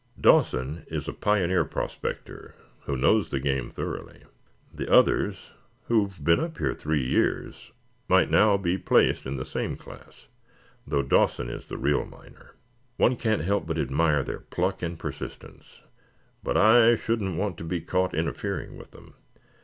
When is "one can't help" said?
12.97-13.67